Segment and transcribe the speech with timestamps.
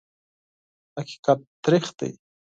[0.97, 2.11] حقیقت تریخ دی.